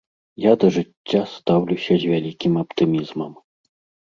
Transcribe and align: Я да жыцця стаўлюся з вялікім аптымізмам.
Я 0.43 0.53
да 0.61 0.67
жыцця 0.77 1.21
стаўлюся 1.33 1.93
з 2.05 2.15
вялікім 2.15 2.53
аптымізмам. 2.63 3.37